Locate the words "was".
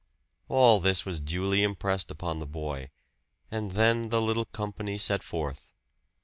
1.05-1.19